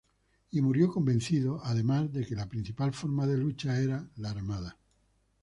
Y 0.49 0.61
murió 0.61 0.91
convencido, 0.91 1.61
además, 1.63 2.11
de 2.11 2.25
que 2.25 2.33
la 2.35 2.49
principal 2.49 2.91
forma 2.91 3.27
de 3.27 3.37
lucha 3.37 3.79
era 3.79 4.03
la 4.15 4.31
armada. 4.31 4.75